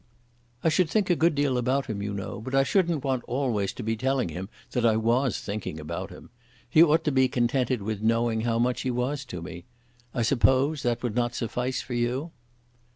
"I 0.63 0.69
should 0.69 0.89
think 0.89 1.11
a 1.11 1.15
good 1.15 1.35
deal 1.35 1.59
about 1.59 1.85
him, 1.85 2.01
you 2.01 2.11
know; 2.11 2.41
but 2.41 2.55
I 2.55 2.63
shouldn't 2.63 3.03
want 3.03 3.23
always 3.27 3.71
to 3.73 3.83
be 3.83 3.95
telling 3.95 4.29
him 4.29 4.49
that 4.71 4.83
I 4.83 4.97
was 4.97 5.39
thinking 5.39 5.79
about 5.79 6.09
him. 6.09 6.31
He 6.67 6.81
ought 6.81 7.03
to 7.03 7.11
be 7.11 7.27
contented 7.27 7.83
with 7.83 8.01
knowing 8.01 8.41
how 8.41 8.57
much 8.57 8.81
he 8.81 8.89
was 8.89 9.23
to 9.25 9.43
me. 9.43 9.63
I 10.11 10.23
suppose 10.23 10.81
that 10.81 11.03
would 11.03 11.13
not 11.13 11.35
suffice 11.35 11.81
for 11.83 11.93
you?" 11.93 12.31